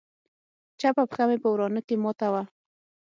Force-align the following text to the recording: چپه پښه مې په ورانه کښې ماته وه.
چپه 0.79 1.03
پښه 1.09 1.23
مې 1.29 1.37
په 1.43 1.47
ورانه 1.53 1.81
کښې 1.87 1.95
ماته 2.03 2.27
وه. 2.33 2.43